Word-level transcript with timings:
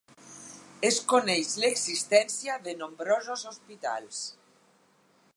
Es 0.87 0.95
coneix 1.11 1.51
l'existència 1.63 2.55
de 2.67 2.73
nombrosos 2.79 3.43
hospitals. 3.51 4.23